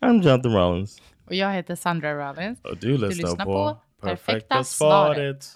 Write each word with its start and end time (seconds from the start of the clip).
I'm 0.00 0.22
Jonathan 0.22 0.52
Rollins. 0.52 1.02
Och 1.24 1.34
jag 1.34 1.52
heter 1.52 1.74
Sandra 1.74 2.28
Rollins. 2.30 2.60
Och 2.64 2.76
du 2.76 2.90
lyssnar, 2.92 3.08
lyssnar 3.08 3.44
på, 3.44 3.52
på 4.00 4.06
Perfekta 4.06 4.32
Perfekta 4.32 4.64
svaret. 4.64 5.54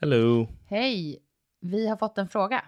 Hello. 0.00 0.48
Hej! 0.68 1.22
Vi 1.60 1.88
har 1.88 1.96
fått 1.96 2.18
en 2.18 2.28
fråga. 2.28 2.64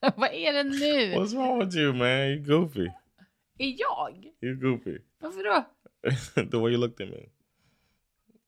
Vad 0.16 0.30
är 0.32 0.52
det 0.52 0.62
nu? 0.62 1.14
What's 1.14 1.34
wrong 1.34 1.58
with 1.58 1.76
you, 1.76 1.92
man? 1.92 2.08
You 2.08 2.44
goofy. 2.46 2.86
Är 3.58 3.74
jag? 3.78 4.32
You 4.40 4.56
goofy. 4.56 4.98
Varför 5.20 5.44
då? 5.44 5.64
the 6.50 6.56
way 6.56 6.70
you 6.72 6.80
looked 6.80 7.06
at 7.06 7.12
me. 7.12 7.37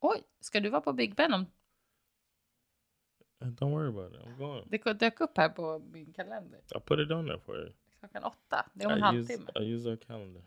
Oj, 0.01 0.23
ska 0.41 0.61
du 0.61 0.69
vara 0.71 0.81
på 0.81 0.93
Big 0.93 1.15
Ben 1.15 1.35
om... 1.35 1.47
Don't 3.41 3.71
worry 3.71 3.89
about 3.89 4.13
it. 4.15 4.21
I'm 4.27 4.39
going. 4.39 4.65
Det 4.71 4.93
dök 4.93 5.21
upp 5.21 5.37
här 5.39 5.49
på 5.49 5.79
min 5.93 6.13
kalender. 6.13 6.59
I 6.77 6.81
put 6.81 6.99
it 7.01 7.11
on 7.11 7.27
there 7.27 7.39
for 7.39 7.57
you. 7.57 7.73
Klockan 8.01 8.25
åtta. 8.25 8.67
Det 8.75 8.85
är 8.85 8.87
om 8.87 8.93
en 8.93 9.03
halvtimme. 9.03 9.51
I 9.61 9.73
use 9.75 9.89
our 9.89 9.97
calendar. 9.97 10.43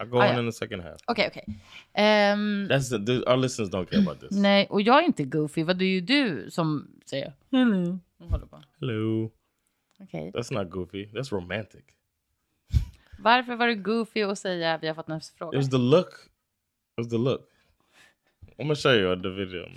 I 0.00 0.04
go 0.04 0.16
Ah, 0.18 0.28
on 0.28 0.34
ja. 0.34 0.40
in 0.40 0.46
the 0.46 0.52
second 0.52 0.82
half. 0.82 1.00
Okej, 1.06 1.28
okej. 1.28 1.44
Ehm, 1.92 2.66
That's 2.70 2.90
the, 2.90 3.06
the, 3.06 3.30
our 3.30 3.36
listeners 3.36 3.70
don't 3.70 3.86
care 3.86 4.00
about 4.02 4.20
this. 4.20 4.30
nej, 4.30 4.66
och 4.70 4.82
jag 4.82 5.02
är 5.02 5.06
inte 5.06 5.24
goofy. 5.24 5.62
Vad 5.64 5.82
är 5.82 5.86
ju 5.86 6.00
du 6.00 6.50
som 6.50 6.88
säger 7.06 7.32
hello. 7.50 7.98
Hello. 8.80 9.30
Okej. 10.00 10.30
That's 10.34 10.54
not 10.62 10.70
goofy. 10.70 11.06
That's 11.06 11.30
romantic. 11.30 11.84
Varför 13.18 13.56
var 13.56 13.66
det 13.66 13.74
goofy 13.74 14.22
att 14.22 14.38
säga 14.38 14.78
vi 14.78 14.86
har 14.88 14.94
fått 14.94 15.08
en 15.08 15.16
It 15.18 15.34
fråga? 15.38 15.58
was 15.58 15.70
the 15.70 15.76
look. 15.78 16.08
It 16.08 16.96
was 16.96 17.08
the 17.08 17.18
look. 17.18 17.48
I'm 18.58 18.64
gonna 18.64 18.74
show 18.74 18.92
you 18.92 19.22
the 19.22 19.30
video. 19.30 19.68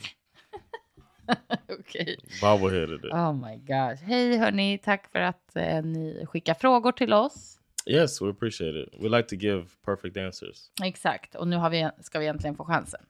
Okej. 1.70 2.18
Bobbleheaded 2.42 3.06
it. 3.06 3.14
Oh 3.14 3.34
my 3.34 3.58
gosh. 3.58 4.02
Hej 4.04 4.38
hörni, 4.38 4.78
tack 4.78 5.12
för 5.12 5.20
att 5.20 5.56
eh, 5.56 5.84
ni 5.84 6.26
skickar 6.28 6.54
frågor 6.54 6.92
till 6.92 7.14
oss. 7.14 7.58
Yes, 7.86 8.22
we 8.22 8.30
appreciate 8.30 8.80
it. 8.80 8.90
We 9.00 9.10
like 9.10 9.30
to 9.30 9.36
give 9.36 9.66
perfect 9.86 10.18
answers. 10.18 10.72
Exakt, 10.84 11.36
och 11.36 11.48
nu 11.48 11.56
har 11.56 11.70
vi, 11.70 11.90
ska 12.02 12.20
vi 12.20 12.28
äntligen 12.28 12.56
få 12.56 12.66
chansen. 12.66 13.02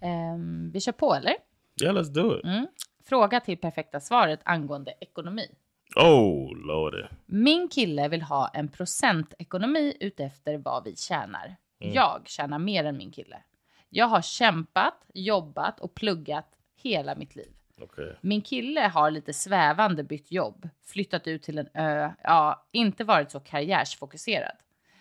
Ehm, 0.00 0.70
vi 0.70 0.80
kör 0.80 0.92
på 0.92 1.14
eller? 1.14 1.34
Yeah, 1.82 1.96
let's 1.96 2.12
do 2.12 2.38
it. 2.38 2.44
Mm. 2.44 2.66
Fråga 3.04 3.40
till 3.40 3.58
perfekta 3.58 4.00
svaret 4.00 4.40
angående 4.44 4.94
ekonomi. 5.00 5.48
Oh, 5.96 6.56
lordy. 6.56 7.02
Min 7.26 7.68
kille 7.68 8.08
vill 8.08 8.22
ha 8.22 8.48
en 8.48 8.68
procentekonomi 8.68 9.96
utefter 10.00 10.58
vad 10.58 10.84
vi 10.84 10.96
tjänar. 10.96 11.56
Jag 11.78 12.22
tjänar 12.26 12.58
mer 12.58 12.84
än 12.84 12.96
min 12.96 13.10
kille. 13.10 13.42
Jag 13.94 14.06
har 14.06 14.22
kämpat, 14.22 15.04
jobbat 15.14 15.80
och 15.80 15.94
pluggat 15.94 16.46
hela 16.76 17.14
mitt 17.14 17.36
liv. 17.36 17.52
Okay. 17.80 18.12
Min 18.20 18.42
kille 18.42 18.80
har 18.80 19.10
lite 19.10 19.32
svävande 19.32 20.04
bytt 20.04 20.32
jobb, 20.32 20.68
flyttat 20.84 21.26
ut 21.26 21.42
till 21.42 21.58
en 21.58 21.68
ö, 21.74 22.10
ja, 22.22 22.66
inte 22.72 23.04
varit 23.04 23.30
så 23.30 23.40
karriärsfokuserad. 23.40 24.56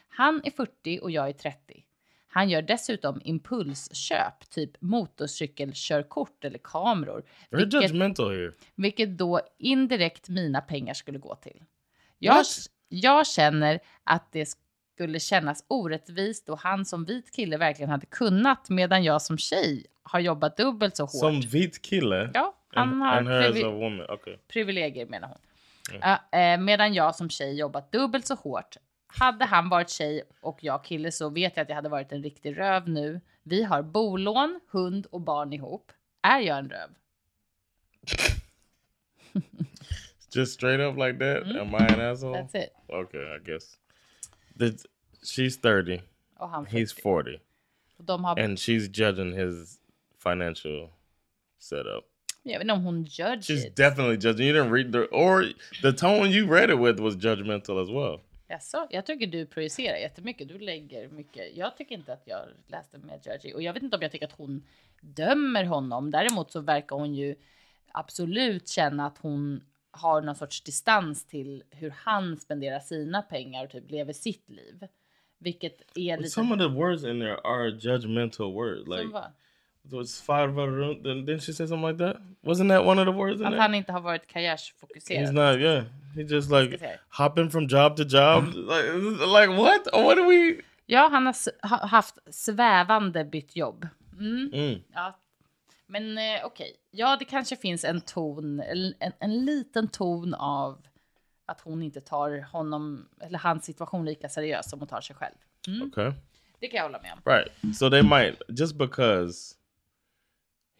Han 0.09 0.41
är 0.43 0.51
40 0.51 0.99
och 1.01 1.11
jag 1.11 1.29
är 1.29 1.33
30. 1.33 1.85
Han 2.27 2.49
gör 2.49 2.61
dessutom 2.61 3.21
impulsköp, 3.23 4.49
typ 4.49 4.81
motorcykelkörkort 4.81 6.45
eller 6.45 6.59
kameror, 6.59 7.23
vilket, 7.49 7.83
judgmental 7.83 8.31
here. 8.31 8.51
vilket 8.75 9.17
då 9.17 9.41
indirekt 9.57 10.29
mina 10.29 10.61
pengar 10.61 10.93
skulle 10.93 11.19
gå 11.19 11.35
till. 11.35 11.63
Jag, 12.19 12.45
jag 12.89 13.27
känner 13.27 13.79
att 14.03 14.31
det 14.31 14.45
skulle 15.01 15.19
kännas 15.19 15.65
orättvist 15.67 16.49
och 16.49 16.59
han 16.59 16.85
som 16.85 17.05
vit 17.05 17.31
kille 17.35 17.57
verkligen 17.57 17.89
hade 17.89 18.05
kunnat 18.05 18.69
medan 18.69 19.03
jag 19.03 19.21
som 19.21 19.37
tjej 19.37 19.85
har 20.03 20.19
jobbat 20.19 20.57
dubbelt 20.57 20.97
så 20.97 21.03
hårt. 21.03 21.11
Some 21.11 21.41
vit 21.41 21.81
kille. 21.81 22.31
Ja, 22.33 22.55
han 22.67 22.89
and, 22.89 23.01
har 23.01 23.17
and 23.17 23.27
privi-. 23.27 24.11
Okay. 24.13 24.37
privilegier 24.47 25.05
menar 25.05 25.27
hon. 25.27 25.37
Ja, 26.01 26.39
eh, 26.39 26.59
medan 26.59 26.93
jag 26.93 27.15
som 27.15 27.29
tjej 27.29 27.59
jobbat 27.59 27.91
dubbelt 27.91 28.27
så 28.27 28.35
hårt. 28.35 28.77
Hade 29.07 29.45
han 29.45 29.69
varit 29.69 29.89
tjej 29.89 30.23
och 30.41 30.57
jag 30.61 30.83
kille 30.83 31.11
så 31.11 31.29
vet 31.29 31.57
jag 31.57 31.63
att 31.63 31.69
jag 31.69 31.75
hade 31.75 31.89
varit 31.89 32.11
en 32.11 32.23
riktig 32.23 32.57
röv 32.57 32.89
nu. 32.89 33.21
Vi 33.43 33.63
har 33.63 33.81
bolån, 33.81 34.59
hund 34.71 35.05
och 35.11 35.21
barn 35.21 35.53
ihop. 35.53 35.91
Är 36.21 36.39
jag 36.39 36.57
en 36.57 36.69
röv? 36.69 36.89
Just 40.35 40.53
straight 40.53 40.79
up 40.79 40.97
like 40.97 41.19
that. 41.19 41.61
Am 41.61 41.75
I 41.75 41.93
an 41.93 42.11
asshole? 42.11 42.37
That's 42.37 42.55
it. 42.55 42.69
Okay, 42.87 43.35
I 43.35 43.39
guess. 43.45 43.80
The, 44.69 44.77
she's 45.23 45.61
30. 45.61 46.01
Och 46.37 46.49
han 46.49 46.65
He's 46.65 46.93
40. 46.93 47.03
40. 47.03 47.39
Och 47.97 48.03
de 48.05 48.23
har, 48.23 48.39
And 48.39 48.57
she's 48.57 48.89
judging 48.93 49.33
his 49.33 49.79
financial 50.23 50.89
setup. 51.59 52.05
jag 52.43 52.53
vet 52.53 52.61
inte 52.61 52.73
om 52.73 52.83
hon 52.83 53.03
judge 53.03 53.49
She's 53.49 53.67
it. 53.67 53.75
definitely 53.75 54.15
judging. 54.29 54.47
You 54.47 54.55
didn't 54.63 54.71
read 54.73 54.91
the 54.91 54.99
or 55.15 55.45
the 55.81 55.91
tone 55.97 56.29
you 56.29 56.47
read 56.53 56.69
it 56.69 56.79
with 56.79 56.99
was 57.01 57.15
judgmental 57.15 57.83
as 57.83 57.89
well. 57.89 58.19
Jaså, 58.47 58.87
jag 58.89 59.05
tycker 59.05 59.27
du 59.27 59.45
projicerar 59.45 59.97
jättemycket. 59.97 60.47
Du 60.47 60.59
lägger 60.59 61.07
mycket. 61.07 61.55
Jag 61.57 61.77
tycker 61.77 61.95
inte 61.95 62.13
att 62.13 62.23
jag 62.25 62.41
läste 62.67 62.97
med 62.97 63.19
judgy. 63.25 63.53
Och 63.53 63.61
jag 63.61 63.73
vet 63.73 63.83
inte 63.83 63.95
om 63.95 64.01
jag 64.01 64.11
tycker 64.11 64.25
att 64.27 64.37
hon 64.37 64.63
dömer 65.01 65.63
honom. 65.63 66.11
Däremot 66.11 66.51
så 66.51 66.59
verkar 66.59 66.95
hon 66.95 67.15
ju 67.15 67.35
absolut 67.91 68.67
känna 68.69 69.05
att 69.05 69.17
hon 69.17 69.61
har 69.91 70.21
någon 70.21 70.35
sorts 70.35 70.61
distans 70.61 71.25
till 71.25 71.63
hur 71.69 71.89
han 71.89 72.37
spenderar 72.37 72.79
sina 72.79 73.21
pengar 73.21 73.63
och 73.63 73.71
typ 73.71 73.91
lever 73.91 74.13
sitt 74.13 74.49
liv. 74.49 74.87
Vilket 75.39 75.97
är 75.97 76.17
lite... 76.17 76.29
some 76.29 76.53
of 76.53 76.59
the 76.59 76.67
words 76.67 77.03
in 77.03 77.19
there 77.19 77.37
are 77.43 77.69
judgmental 77.69 78.53
words. 78.53 78.87
Like 78.87 79.01
Som 79.01 79.11
vad? 79.11 79.31
was. 79.83 80.23
Then 81.03 81.25
didn't 81.25 81.41
she 81.41 81.53
say 81.53 81.67
something 81.67 81.87
like 81.87 81.97
that? 81.97 82.17
Wasn't 82.43 82.69
that 82.69 82.85
one 82.85 82.99
of 82.99 83.05
the 83.05 83.11
words 83.11 83.41
in 83.41 83.45
Att 83.47 83.51
there? 83.51 83.61
han 83.61 83.75
inte 83.75 83.91
har 83.91 84.01
varit 84.01 84.21
He's 84.21 84.33
karriärsfokuserad. 84.33 85.33
not. 85.33 85.59
Yeah, 85.59 85.83
he 86.15 86.23
just 86.23 86.51
like 86.51 86.99
hopping 87.09 87.49
from 87.49 87.67
job 87.67 87.95
to 87.97 88.03
job. 88.03 88.43
like, 88.53 88.93
like 89.25 89.47
what? 89.57 89.87
What 89.93 90.17
do 90.17 90.25
we? 90.29 90.61
Ja, 90.85 91.09
han 91.11 91.25
har 91.25 91.87
haft 91.87 92.17
svävande 92.29 93.25
bytt 93.25 93.55
jobb. 93.55 93.87
Mm. 94.19 94.51
Mm. 94.53 94.79
Ja. 94.93 95.17
Men 95.91 96.17
eh, 96.17 96.45
okej, 96.45 96.75
ja 96.91 97.17
det 97.19 97.25
kanske 97.25 97.55
finns 97.55 97.83
en 97.83 98.01
ton, 98.01 98.59
en, 98.59 98.93
en, 98.99 99.11
en 99.19 99.45
liten 99.45 99.87
ton 99.87 100.33
av 100.33 100.87
att 101.45 101.61
hon 101.61 101.83
inte 101.83 102.01
tar 102.01 102.39
honom 102.51 103.09
eller 103.21 103.39
hans 103.39 103.65
situation 103.65 104.05
lika 104.05 104.29
seriöst 104.29 104.69
som 104.69 104.79
hon 104.79 104.87
tar 104.87 105.01
sig 105.01 105.15
själv. 105.15 105.35
Mm. 105.67 105.87
Okay. 105.87 106.11
Det 106.59 106.67
kan 106.67 106.77
jag 106.77 106.83
hålla 106.83 107.01
med 107.01 107.11
om. 107.13 107.33
Right. 107.33 107.75
So 107.75 107.89
they 107.89 108.03
might 108.03 108.41
just 108.59 108.77
because 108.77 109.55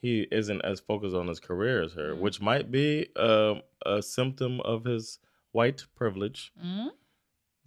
he 0.02 0.28
isn't 0.32 0.62
as 0.62 0.82
focused 0.82 1.16
on 1.16 1.28
his 1.28 1.40
career 1.40 1.84
as 1.84 1.94
her, 1.94 2.14
which 2.14 2.42
might 2.42 2.72
be 2.72 3.06
um, 3.16 3.62
a 3.86 4.02
symptom 4.02 4.60
of 4.62 4.86
his 4.86 5.20
white 5.52 5.84
privilege. 5.98 6.54
Mm. 6.64 6.90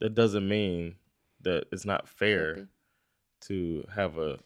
That 0.01 0.15
doesn't 0.15 0.49
mean 0.49 0.97
that 1.43 1.65
it's 1.73 1.85
not 1.85 2.09
fair 2.09 2.69
to 3.49 3.85
have 3.95 4.19
a 4.19 4.39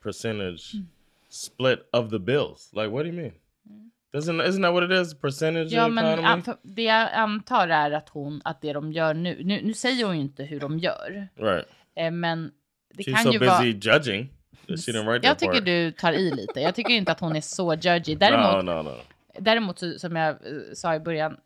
percentage 0.00 0.74
split 1.30 1.88
of 1.92 2.10
the 2.10 2.18
bills. 2.18 2.70
Like, 2.72 2.88
what 2.88 3.02
do 3.04 3.08
you 3.08 3.12
mean? 3.16 3.32
Doesn't 4.14 4.48
isn't 4.48 4.62
that 4.62 4.72
what 4.72 4.82
it 4.84 4.90
is? 4.90 5.14
Percentage 5.20 5.72
Ja, 5.72 5.88
men 5.88 6.42
det 6.62 6.82
jag 6.82 7.12
antar 7.12 7.68
är 7.68 7.90
att 7.90 8.08
hon, 8.08 8.40
att 8.44 8.60
det 8.60 8.72
de 8.72 8.92
gör 8.92 9.14
nu, 9.14 9.44
nu, 9.44 9.60
nu 9.62 9.74
säger 9.74 10.04
hon 10.06 10.16
ju 10.16 10.22
inte 10.22 10.44
hur 10.44 10.60
de 10.60 10.78
gör, 10.78 11.28
right. 11.36 11.66
eh, 11.96 12.10
men 12.10 12.52
det 12.94 13.02
She's 13.02 13.14
kan 13.14 13.24
so 13.24 13.32
ju 13.32 13.38
busy 13.38 13.48
vara... 13.50 13.64
judging 13.64 14.28
she 14.66 14.74
didn't 14.92 15.06
write 15.12 15.26
Jag 15.26 15.38
tycker 15.38 15.52
part. 15.52 15.64
du 15.64 15.92
tar 15.92 16.12
i 16.12 16.30
lite. 16.34 16.60
Jag 16.60 16.74
tycker 16.74 16.90
inte 16.94 17.12
att 17.12 17.20
hon 17.20 17.36
är 17.36 17.40
så 17.40 17.74
judgy. 17.74 18.14
Däremot, 18.20 18.64
no, 18.64 18.72
no, 18.72 18.82
no. 18.82 18.94
Däremot 19.38 19.78
så, 19.78 19.98
som 19.98 20.16
jag 20.16 20.28
eh, 20.30 20.52
sa 20.74 20.94
i 20.94 21.00
början 21.00 21.36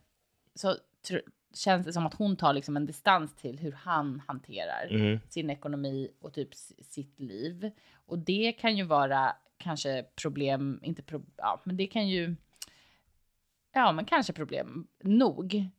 så 0.55 0.69
tr- 1.09 1.21
känns 1.55 1.87
det 1.87 1.93
som 1.93 2.07
att 2.07 2.15
hon 2.15 2.37
tar 2.37 2.53
liksom 2.53 2.77
en 2.77 2.87
distans 2.87 3.35
till 3.37 3.59
hur 3.59 3.73
han 3.73 4.23
hanterar 4.27 4.89
Mhm. 4.91 5.21
sin 5.29 5.51
ekonomi 5.51 6.09
och 6.21 6.33
typ 6.35 6.49
sitt 6.83 7.21
liv. 7.21 7.71
Och 8.07 8.19
det 8.19 8.53
kan 8.53 8.77
ju 8.77 8.85
vara 8.85 9.37
kanske 9.57 10.07
problem, 10.23 10.81
inte 10.83 11.03
pro, 11.03 11.25
ja, 11.37 11.61
men 11.65 11.77
det 11.77 11.87
kan 11.87 12.09
ju, 12.09 12.37
ja, 13.73 13.93
men 13.93 14.05
kanske 14.05 14.33
problem 14.33 14.87
nog 15.03 15.71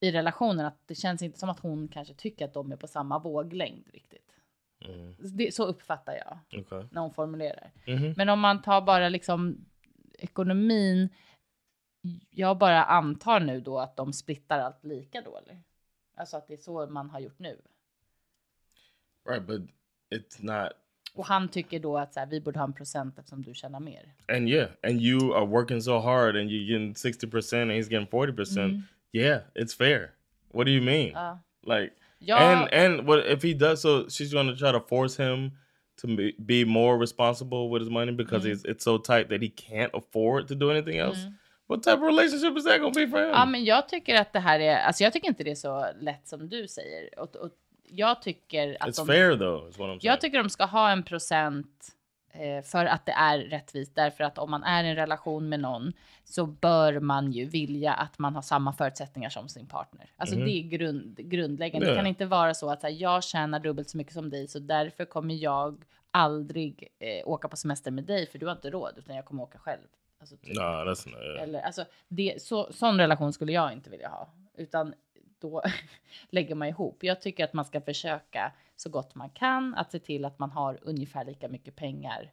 i 0.00 0.12
relationen 0.12 0.66
att 0.66 0.82
det 0.86 0.94
känns 0.94 1.22
inte 1.22 1.38
som 1.38 1.48
att 1.48 1.60
hon 1.60 1.88
kanske 1.88 2.14
tycker 2.14 2.44
att 2.44 2.54
de 2.54 2.72
är 2.72 2.76
på 2.76 2.86
samma 2.86 3.18
våglängd 3.18 3.88
riktigt. 3.92 4.34
Mm. 4.80 5.16
Det, 5.18 5.54
så 5.54 5.64
uppfattar 5.64 6.12
jag 6.12 6.60
Okay. 6.60 6.84
när 6.90 7.00
hon 7.00 7.14
formulerar. 7.14 7.72
hmm 7.86 8.14
Men 8.16 8.28
om 8.28 8.40
man 8.40 8.62
tar 8.62 8.82
bara 8.82 9.08
liksom 9.08 9.66
ekonomin. 10.18 11.08
Jag 12.30 12.58
bara 12.58 12.84
antar 12.84 13.40
nu 13.40 13.60
då 13.60 13.78
att 13.78 13.96
de 13.96 14.12
splittar 14.12 14.58
allt 14.58 14.84
lika 14.84 15.20
då 15.20 15.36
eller? 15.38 15.62
Alltså 16.14 16.36
att 16.36 16.46
det 16.48 16.54
är 16.54 16.58
så 16.58 16.86
man 16.86 17.10
har 17.10 17.20
gjort 17.20 17.38
nu. 17.38 17.62
Right, 19.28 19.46
but 19.46 19.60
it's 20.10 20.42
not. 20.42 20.72
Och 21.18 21.26
han 21.26 21.48
tycker 21.48 21.80
då 21.80 21.98
att 21.98 22.14
så 22.14 22.20
här, 22.20 22.26
vi 22.26 22.40
borde 22.40 22.58
ha 22.58 22.64
en 22.66 22.72
procent 22.72 23.18
eftersom 23.18 23.42
du 23.42 23.54
tjänar 23.54 23.80
mer. 23.80 24.14
And 24.28 24.48
yeah, 24.48 24.68
and 24.82 25.00
you 25.00 25.34
are 25.34 25.46
working 25.46 25.82
so 25.82 25.98
hard, 25.98 26.36
and 26.36 26.50
you're 26.50 26.72
getting 26.72 26.94
sixty 26.96 27.26
percent, 27.26 27.62
and 27.70 27.72
he's 27.72 27.90
getting 27.90 28.06
forty 28.06 28.32
percent. 28.32 28.84
Yeah, 29.12 29.40
it's 29.54 29.76
fair. 29.76 30.10
What 30.52 30.66
do 30.66 30.70
you 30.72 30.82
mean? 30.82 31.08
Ja. 31.08 31.38
Like, 31.62 31.92
Ja. 32.20 32.36
and 32.36 32.72
and 32.72 33.08
what 33.08 33.26
if 33.26 33.42
he 33.42 33.54
does? 33.54 33.80
So 33.82 34.08
she's 34.08 34.30
to 34.30 34.56
try 34.56 34.72
to 34.72 34.80
force 34.80 35.16
him 35.16 35.50
to 36.00 36.06
be, 36.06 36.64
more 36.64 36.96
responsible 36.98 37.68
with 37.70 37.82
his 37.82 37.90
money 37.90 38.12
because 38.12 38.44
it's 38.46 38.64
it's 38.64 38.84
so 38.84 38.98
tight 38.98 39.28
that 39.28 39.42
he 39.42 39.48
can't 39.48 39.90
afford 39.94 40.48
to 40.48 40.54
do 40.54 40.70
anything 40.70 40.98
else. 40.98 41.18
What 41.66 41.82
type 41.82 41.96
of 41.96 42.02
relationship 42.02 42.56
is 42.56 42.64
that 42.64 42.78
to 42.78 42.90
be 42.90 43.06
for 43.06 43.18
him? 43.18 43.30
Ja, 43.30 43.46
men 43.46 43.64
jag 43.64 43.88
tycker 43.88 44.14
att 44.14 44.32
det 44.32 44.40
här 44.40 44.60
är, 44.60 44.76
alltså 44.76 45.04
jag 45.04 45.12
tycker 45.12 45.28
inte 45.28 45.44
det 45.44 45.50
är 45.50 45.54
så 45.54 45.86
lätt 46.00 46.28
som 46.28 46.48
du 46.48 46.68
säger. 46.68 47.18
Och, 47.18 47.36
och 47.36 47.50
jag 47.90 48.22
tycker 48.22 48.76
att 48.80 48.88
it's 48.88 48.96
de, 48.96 49.06
fair 49.06 49.36
though, 49.36 49.68
is 49.68 49.78
what 49.78 49.84
I'm 49.86 49.88
saying. 49.88 50.00
jag 50.02 50.20
tycker 50.20 50.38
de 50.38 50.50
ska 50.50 50.64
ha 50.64 50.90
en 50.90 51.02
procent 51.02 51.88
eh, 52.32 52.62
för 52.64 52.84
att 52.86 53.06
det 53.06 53.12
är 53.12 53.38
rättvist. 53.38 53.94
Därför 53.94 54.24
att 54.24 54.38
om 54.38 54.50
man 54.50 54.62
är 54.64 54.84
i 54.84 54.88
en 54.88 54.96
relation 54.96 55.48
med 55.48 55.60
någon 55.60 55.92
så 56.24 56.46
bör 56.46 57.00
man 57.00 57.32
ju 57.32 57.44
vilja 57.44 57.92
att 57.94 58.18
man 58.18 58.34
har 58.34 58.42
samma 58.42 58.72
förutsättningar 58.72 59.28
som 59.30 59.48
sin 59.48 59.66
partner. 59.66 60.10
Alltså 60.16 60.36
det 60.36 60.50
är 60.50 60.62
grund, 60.62 61.16
grundläggande. 61.16 61.86
Det 61.86 61.92
Ja. 61.92 61.96
kan 61.96 62.06
inte 62.06 62.26
vara 62.26 62.54
så 62.54 62.70
att 62.70 62.80
så 62.80 62.86
här, 62.86 62.94
jag 62.94 63.24
tjänar 63.24 63.60
dubbelt 63.60 63.90
så 63.90 63.96
mycket 63.96 64.12
som 64.14 64.30
dig 64.30 64.48
så 64.48 64.58
därför 64.58 65.04
kommer 65.04 65.34
jag 65.34 65.84
aldrig 66.10 66.88
eh, 66.98 67.28
åka 67.28 67.48
på 67.48 67.56
semester 67.56 67.90
med 67.90 68.04
dig 68.04 68.26
för 68.26 68.38
du 68.38 68.46
har 68.46 68.52
inte 68.52 68.70
råd 68.70 68.92
utan 68.96 69.16
jag 69.16 69.24
kommer 69.24 69.42
åka 69.42 69.58
själv. 69.58 69.82
Alltså, 70.20 70.36
typ. 70.36 70.56
that's 70.56 71.08
not. 71.10 71.22
Yeah. 71.22 71.42
Eller, 71.42 71.60
alltså, 71.60 71.84
det, 72.08 72.42
så, 72.42 72.72
sån 72.72 72.98
relation 72.98 73.32
skulle 73.32 73.52
jag 73.52 73.72
inte 73.72 73.90
vilja 73.90 74.08
ha. 74.08 74.28
Utan 74.56 74.94
då 75.40 75.62
lägger 76.30 76.54
man 76.54 76.68
ihop. 76.68 76.98
Jag 77.04 77.20
tycker 77.20 77.44
att 77.44 77.52
man 77.52 77.64
ska 77.64 77.80
försöka 77.80 78.52
så 78.76 78.90
gott 78.90 79.14
man 79.14 79.30
kan 79.30 79.74
att 79.74 79.92
se 79.92 79.98
till 79.98 80.24
att 80.24 80.38
man 80.38 80.50
har 80.50 80.78
ungefär 80.82 81.24
lika 81.24 81.48
mycket 81.48 81.76
pengar. 81.76 82.32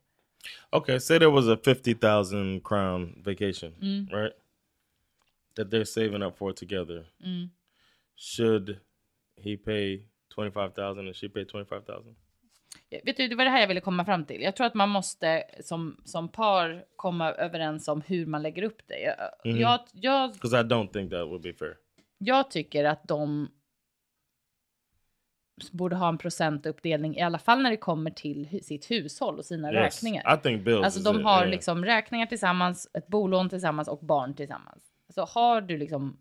Okay, 0.71 0.99
say 0.99 1.19
there 1.19 1.31
was 1.31 1.47
a 1.47 1.57
fifty 1.65 1.95
thousand 1.95 2.63
crown 2.67 3.23
vacation, 3.25 3.75
Mm. 3.81 4.07
right? 4.11 4.33
That 5.55 5.67
they're 5.67 5.83
saving 5.85 6.23
up 6.23 6.37
for 6.37 6.51
together. 6.51 7.05
Mm. 7.23 7.49
Should 8.15 8.77
he 9.41 9.57
pay 9.57 10.05
twenty 10.35 10.51
five 10.51 10.69
thousand 10.71 11.07
and 11.07 11.15
she 11.15 11.29
pay 11.29 11.45
twenty 11.45 11.65
five 11.69 11.81
thousand? 11.81 12.15
Vet 13.03 13.17
du, 13.17 13.27
det 13.27 13.35
var 13.35 13.43
det 13.45 13.49
här 13.51 13.59
jag 13.61 13.67
ville 13.67 13.81
komma 13.81 14.05
fram 14.05 14.25
till. 14.25 14.41
Jag 14.41 14.55
tror 14.55 14.67
att 14.67 14.73
man 14.73 14.89
måste 14.89 15.43
som, 15.63 16.01
som 16.05 16.29
par 16.29 16.85
komma 16.95 17.31
överens 17.31 17.87
om 17.87 18.01
hur 18.01 18.25
man 18.25 18.41
lägger 18.41 18.63
upp 18.63 18.81
det. 18.87 18.99
Jag, 18.99 19.17
Mhm. 19.53 19.59
jag, 19.61 19.79
jag, 19.93 20.33
Because 20.33 20.59
I 20.59 20.63
don't 20.63 20.87
think 20.93 21.11
that 21.11 21.27
would 21.27 21.41
be 21.41 21.53
fair. 21.53 21.77
Jag 22.17 22.51
tycker 22.51 22.85
att 22.85 23.07
de 23.07 23.49
borde 25.71 25.95
ha 25.95 26.09
en 26.09 26.17
procentuppdelning 26.17 27.17
i 27.17 27.21
alla 27.21 27.39
fall 27.39 27.61
när 27.61 27.69
det 27.69 27.77
kommer 27.77 28.11
till 28.11 28.59
sitt 28.63 28.91
hushåll 28.91 29.39
och 29.39 29.45
sina 29.45 29.73
Yes, 29.73 30.03
räkningar. 30.03 30.35
I 30.35 30.41
think 30.41 30.65
bills. 30.65 30.85
Alltså 30.85 30.99
de 30.99 31.19
it, 31.19 31.25
har 31.25 31.39
yeah. 31.39 31.49
liksom 31.49 31.85
räkningar 31.85 32.25
tillsammans, 32.25 32.89
ett 32.93 33.07
bolån 33.07 33.49
tillsammans 33.49 33.87
och 33.87 33.99
barn 33.99 34.33
tillsammans. 34.33 34.83
Så 35.09 35.25
har 35.25 35.61
du 35.61 35.77
liksom 35.77 36.17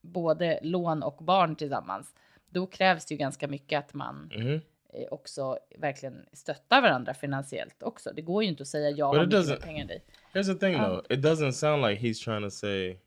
både 0.00 0.58
lån 0.62 1.02
och 1.02 1.24
barn 1.24 1.56
tillsammans, 1.56 2.14
då 2.50 2.66
krävs 2.66 3.06
det 3.06 3.14
ju 3.14 3.18
ganska 3.18 3.48
mycket 3.48 3.78
att 3.78 3.94
man 3.94 4.30
eh, 4.32 5.08
också 5.10 5.58
verkligen 5.78 6.26
stöttar 6.32 6.82
varandra 6.82 7.14
finansiellt 7.14 7.82
också. 7.82 8.10
Det 8.16 8.22
går 8.22 8.42
ju 8.42 8.48
inte 8.48 8.62
att 8.62 8.68
säga 8.68 8.90
jag 8.90 9.12
But 9.12 9.32
har 9.32 9.40
it 9.40 9.48
mycket 9.48 9.64
pengar 9.64 9.84
dig. 9.84 10.04
Here's 10.32 10.54
the 10.54 10.54
thing, 10.54 10.74
Um, 10.74 10.82
though. 10.82 11.12
It 11.12 11.20
doesn't 11.20 11.52
sound 11.52 11.82
like 11.82 12.02
he's 12.02 12.24
trying 12.24 12.42
to 12.42 12.50
say, 12.50 12.98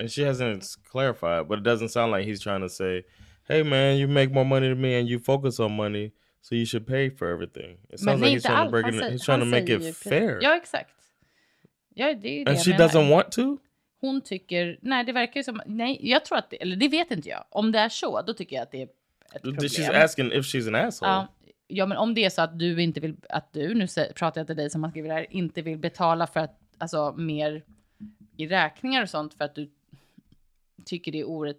and 0.00 0.10
she 0.10 0.22
hasn't 0.24 0.64
clarified, 0.92 1.48
but 1.48 1.58
it 1.58 1.64
doesn't 1.64 1.88
sound 1.90 2.12
like 2.12 2.24
he's 2.30 2.40
trying 2.42 2.60
to 2.62 2.68
say, 2.68 3.02
"Hey, 3.48 3.62
man, 3.62 3.96
you 3.98 4.08
make 4.08 4.32
more 4.32 4.44
money 4.44 4.68
than 4.68 4.80
me, 4.80 4.98
and 5.00 5.08
you 5.08 5.18
focus 5.20 5.60
on 5.60 5.72
money, 5.76 6.10
so 6.40 6.54
you 6.54 6.66
should 6.66 6.86
pay 6.86 7.10
for 7.10 7.28
everything." 7.34 7.78
It 7.92 8.00
sounds 8.00 8.20
like 8.22 8.32
he's 8.32 8.42
trying 8.42 8.56
to 8.56 8.62
alls. 8.62 8.70
break 8.70 8.86
it. 8.88 8.94
säger- 9.00 9.12
He's 9.12 9.24
trying 9.24 9.40
to 9.40 9.46
make 9.46 9.72
it 9.72 9.96
fair, 9.96 10.38
Ja, 10.42 10.56
exakt. 10.56 10.94
Ja, 11.94 12.14
det 12.14 12.28
är 12.28 12.32
ju 12.38 12.44
det 12.44 12.50
and 12.50 12.58
jag 12.58 12.64
she 12.64 12.70
menar. 12.70 12.88
doesn't 12.88 13.10
want 13.10 13.32
to. 13.32 13.56
Hon 14.00 14.20
tycker, 14.20 14.78
nej 14.82 15.04
det 15.04 15.12
verkar 15.12 15.40
ju 15.40 15.44
som, 15.44 15.60
nej 15.66 15.98
jag 16.10 16.24
tror 16.24 16.38
att, 16.38 16.50
det, 16.50 16.62
eller 16.62 16.76
det 16.76 16.88
vet 16.88 17.10
inte 17.10 17.28
jag. 17.28 17.44
Om 17.50 17.72
det 17.72 17.78
är 17.78 17.88
så, 17.88 18.22
då 18.22 18.32
tycker 18.34 18.56
jag 18.56 18.62
att 18.62 18.70
det 18.70 18.82
är 18.82 18.88
ett 19.34 19.42
problem. 19.42 19.58
She's 19.68 20.04
asking 20.04 20.32
if 20.32 20.44
she's 20.44 20.68
an 20.68 20.74
asshole. 20.74 21.10
Ja, 21.10 21.28
ja, 21.66 21.86
men 21.86 21.98
om 21.98 22.14
det 22.14 22.24
är 22.24 22.30
så 22.30 22.42
att 22.42 22.58
du 22.58 22.82
inte 22.82 23.00
vill, 23.00 23.16
att 23.28 23.52
du, 23.52 23.74
nu 23.74 23.86
pratar 24.14 24.40
jag 24.40 24.46
till 24.46 24.56
dig 24.56 24.70
som 24.70 24.82
har 24.82 24.90
skrivit 24.90 25.08
det 25.10 25.14
här, 25.14 25.26
inte 25.30 25.62
vill 25.62 25.78
betala 25.78 26.26
för 26.26 26.40
att, 26.40 26.58
alltså 26.78 27.12
mer 27.12 27.62
i 28.36 28.46
räkningar 28.46 29.02
och 29.02 29.08
sånt 29.10 29.34
för 29.34 29.44
att 29.44 29.54
du 29.54 29.70
tycker 30.84 31.12
det 31.12 31.20
är 31.20 31.28
orätt, 31.28 31.56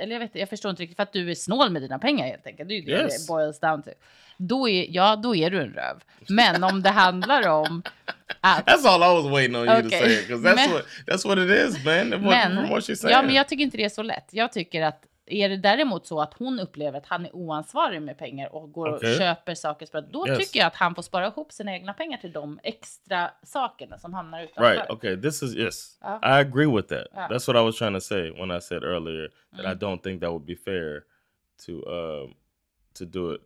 eller 0.00 0.12
jag 0.12 0.20
vet 0.20 0.30
jag 0.34 0.48
förstår 0.48 0.70
inte 0.70 0.82
riktigt, 0.82 0.96
för 0.96 1.02
att 1.02 1.12
du 1.12 1.30
är 1.30 1.34
snål 1.34 1.70
med 1.70 1.82
dina 1.82 1.98
pengar 1.98 2.26
helt 2.26 2.46
enkelt. 2.46 2.68
Det 2.68 2.74
är 2.74 2.80
ju 2.80 2.84
det 2.84 2.90
Yes. 3.02 3.26
det 3.26 3.32
boils 3.32 3.60
down 3.60 3.82
to. 3.82 3.90
Då 4.36 4.68
är, 4.68 4.86
ja, 4.90 5.16
då 5.16 5.36
är 5.36 5.50
du 5.50 5.60
en 5.62 5.72
röv. 5.72 5.96
Men 6.28 6.64
om 6.64 6.82
det 6.82 6.88
handlar 6.90 7.48
om 7.48 7.82
att 8.40 8.66
That's 8.66 8.86
all 8.88 9.02
I 9.02 9.22
was 9.22 9.32
waiting 9.32 9.56
on 9.56 9.66
you 9.68 9.80
to 9.82 9.86
Okay. 9.86 10.00
say, 10.00 10.22
because 10.26 10.48
that's 10.48 10.54
Men- 10.54 10.70
what 10.72 10.84
that's 11.06 11.26
what 11.28 11.38
it 11.38 11.50
is, 11.68 11.84
man. 11.84 12.10
What, 12.10 12.20
Men, 12.22 12.68
what 12.70 12.88
ja, 13.10 13.22
men 13.22 13.34
jag 13.34 13.48
tycker 13.48 13.64
inte 13.64 13.76
det 13.76 13.84
är 13.84 13.88
så 13.88 14.02
lätt. 14.02 14.28
Jag 14.30 14.52
tycker 14.52 14.82
att 14.82 15.02
är 15.32 15.48
det 15.48 15.56
däremot 15.56 16.06
så 16.06 16.20
att 16.20 16.34
hon 16.34 16.60
upplever 16.60 16.98
att 16.98 17.06
han 17.06 17.26
är 17.26 17.36
oansvarig 17.36 18.02
med 18.02 18.18
penger 18.18 18.54
och 18.54 18.72
går 18.72 18.88
Okej. 18.96 19.12
och 19.12 19.18
köper 19.18 19.54
saker, 19.54 19.86
för 19.86 20.00
då 20.00 20.28
Yes. 20.28 20.38
tycker 20.38 20.60
jag 20.60 20.66
att 20.66 20.74
han 20.76 20.94
får 20.94 21.02
spara 21.02 21.26
ihop 21.26 21.52
sina 21.52 21.72
egna 21.72 21.92
pengar 21.94 22.18
till 22.18 22.32
de 22.32 22.60
extra 22.62 23.30
sakerna 23.42 23.98
som 23.98 24.14
hamnar 24.14 24.42
utanför. 24.42 24.70
Right. 24.74 24.90
Okay. 24.90 25.16
This 25.20 25.42
is 25.42 25.54
yes. 25.56 25.98
Ja. 26.00 26.20
I 26.22 26.40
agree 26.40 26.66
with 26.76 26.88
that. 26.88 27.06
Ja. 27.12 27.28
That's 27.30 27.48
what 27.52 27.56
I 27.62 27.64
was 27.64 27.76
trying 27.78 27.94
to 27.94 28.00
say 28.00 28.30
when 28.30 28.50
I 28.58 28.60
said 28.60 28.82
earlier 28.84 29.28
that 29.56 29.60
Mm. 29.66 29.72
I 29.72 29.74
don't 29.74 30.02
think 30.02 30.20
that 30.20 30.30
would 30.30 30.46
be 30.46 30.56
fair 30.56 31.02
to 31.66 31.72
um 31.72 32.34
to 32.98 33.04
do 33.04 33.34
it 33.34 33.40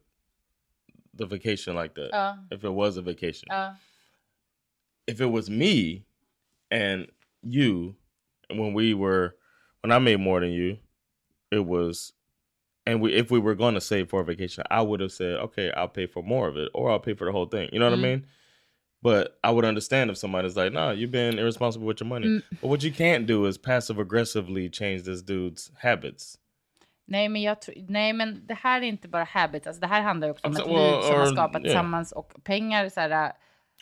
the 1.19 1.25
vacation 1.27 1.77
like 1.83 1.95
that. 1.95 2.09
Ja, 2.13 2.39
If 2.57 2.65
it 2.65 2.71
was 2.73 2.97
a 2.99 3.01
vacation. 3.03 3.49
If 5.07 5.21
it 5.21 5.31
was 5.31 5.49
me 5.51 6.03
and 6.71 7.07
you 7.43 7.95
when 8.49 8.75
we 8.75 8.95
were 8.95 9.31
when 9.83 9.93
I 9.93 9.99
made 9.99 10.17
more 10.19 10.41
than 10.41 10.51
you, 10.53 10.77
it 11.51 11.65
was 11.67 12.13
and 12.87 13.01
we 13.03 13.13
if 13.15 13.31
we 13.31 13.39
were 13.39 13.55
going 13.55 13.75
to 13.75 13.81
save 13.81 14.05
for 14.11 14.21
a 14.21 14.25
vacation, 14.25 14.65
I 14.71 14.83
would 14.83 15.01
have 15.01 15.13
said, 15.13 15.37
"Okay, 15.41 15.71
I'll 15.71 15.89
pay 15.89 16.07
for 16.07 16.23
more 16.23 16.49
of 16.49 16.57
it 16.57 16.69
or 16.75 16.91
I'll 16.91 17.01
pay 17.01 17.15
for 17.15 17.25
the 17.27 17.33
whole 17.33 17.47
thing." 17.47 17.69
You 17.73 17.79
know 17.79 17.91
what 17.91 17.99
Mm. 17.99 18.05
I 18.05 18.09
mean? 18.09 18.27
But 19.03 19.39
I 19.45 19.51
would 19.53 19.65
understand 19.67 20.11
if 20.11 20.17
somebody's 20.17 20.57
like, 20.57 20.73
"No, 20.73 20.91
you've 20.93 21.11
been 21.11 21.39
irresponsible 21.39 21.87
with 21.87 22.01
your 22.01 22.09
money." 22.09 22.27
Mm. 22.27 22.43
But 22.61 22.71
what 22.71 22.83
you 22.83 22.93
can't 22.93 23.27
do 23.27 23.47
is 23.47 23.59
passive 23.59 23.99
aggressively 24.01 24.71
change 24.71 25.03
this 25.05 25.23
dude's 25.23 25.71
habits. 25.79 26.39
Nej, 27.07 27.29
men 27.29 27.43
jag 27.43 27.57
nej, 27.89 28.13
men 28.13 28.47
det 28.47 28.55
här 28.55 28.81
är 28.83 28.87
inte 28.87 29.09
bara 29.09 29.25
habits. 29.25 29.67
Alltså, 29.67 29.81
det 29.81 29.87
här 29.87 30.03
handlar 30.03 30.31
också 30.31 30.47
om 30.47 30.51
Alltså, 30.51 30.65
ett 30.65 30.71
well, 30.77 30.95
liv 30.95 31.03
som 31.03 31.17
man 31.19 31.27
or- 31.27 31.33
skapat 31.35 31.53
yeah. 31.55 31.63
tillsammans 31.63 32.13
och 32.13 32.33
pengar 32.45 32.89
så 32.89 33.01
här. 33.01 33.33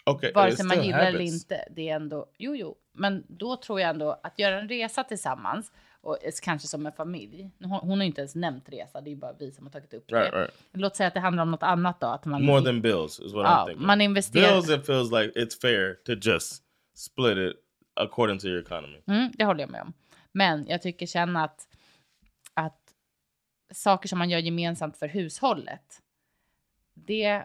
Okay, 0.06 0.32
Vare 0.32 0.52
sig 0.56 0.66
man 0.66 0.84
gillar 0.84 0.98
eller 0.98 1.18
habits. 1.18 1.34
inte. 1.34 1.64
Det 1.70 1.88
är 1.88 1.96
ändå, 1.96 2.26
jo, 2.38 2.56
jo, 2.56 2.76
men 2.92 3.24
då 3.28 3.56
tror 3.56 3.80
jag 3.80 3.90
ändå 3.90 4.20
att 4.22 4.38
göra 4.38 4.60
en 4.60 4.68
resa 4.68 5.04
tillsammans 5.04 5.72
och 6.02 6.24
eh, 6.24 6.32
kanske 6.42 6.68
som 6.68 6.86
en 6.86 6.92
familj. 6.92 7.50
Hon, 7.58 7.70
hon 7.70 7.90
har 7.90 7.96
ju 7.96 8.06
inte 8.06 8.20
ens 8.20 8.34
nämnt 8.34 8.68
resa. 8.68 9.00
Det 9.00 9.12
är 9.12 9.16
bara 9.16 9.32
vi 9.32 9.52
som 9.52 9.66
har 9.66 9.70
tagit 9.72 9.94
upp 9.94 10.08
det. 10.08 10.30
right. 10.30 10.50
Låt 10.72 10.96
säga 10.96 11.06
att 11.06 11.14
det 11.14 11.20
handlar 11.20 11.42
om 11.42 11.50
något 11.50 11.62
annat 11.62 12.00
då. 12.00 12.06
Att 12.06 12.24
man 12.24 12.44
More 12.44 12.62
than 12.64 12.82
bills 12.82 13.20
is 13.20 13.32
what 13.34 13.46
I'm 13.46 13.50
ja, 13.50 13.66
thinking. 13.66 13.86
man 13.86 14.00
investerar. 14.00 14.54
Bills, 14.54 14.70
it 14.70 14.86
feels 14.86 15.12
like 15.12 15.40
it's 15.40 15.60
fair 15.60 15.94
to 16.04 16.12
just 16.30 16.62
split 16.94 17.38
it 17.38 17.56
according 17.94 18.38
to 18.38 18.46
your 18.46 18.62
economy. 18.62 18.98
Mm, 19.06 19.32
det 19.34 19.44
håller 19.44 19.60
jag 19.60 19.70
med 19.70 19.82
om. 19.82 19.92
Men 20.32 20.66
jag 20.68 20.82
tycker 20.82 21.06
känna 21.06 21.44
att, 21.44 21.68
att 22.54 22.94
saker 23.72 24.08
som 24.08 24.18
man 24.18 24.30
gör 24.30 24.38
gemensamt 24.38 24.96
för 24.96 25.08
hushållet, 25.08 26.02
det, 26.94 27.44